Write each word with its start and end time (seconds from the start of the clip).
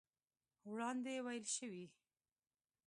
وړاندې 0.71 1.13
ويل 1.25 1.45
شوي 1.55 1.85